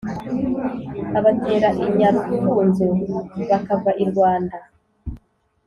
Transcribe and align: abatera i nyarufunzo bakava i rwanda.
abatera 1.17 1.69
i 1.85 1.87
nyarufunzo 1.97 2.85
bakava 3.49 3.91
i 4.03 4.05
rwanda. 4.09 4.57